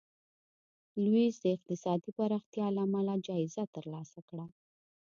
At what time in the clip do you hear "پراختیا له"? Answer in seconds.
2.17-2.81